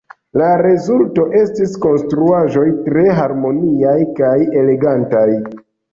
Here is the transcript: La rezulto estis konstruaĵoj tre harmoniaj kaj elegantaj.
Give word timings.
La 0.41 0.45
rezulto 0.61 1.25
estis 1.41 1.75
konstruaĵoj 1.83 2.65
tre 2.87 3.03
harmoniaj 3.19 3.97
kaj 4.21 4.35
elegantaj. 4.63 5.29